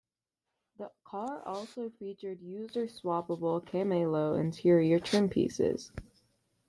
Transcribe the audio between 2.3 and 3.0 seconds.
user